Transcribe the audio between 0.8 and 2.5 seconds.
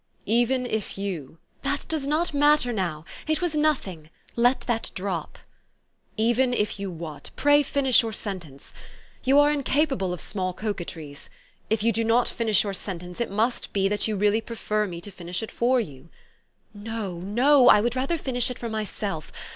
you" "That does not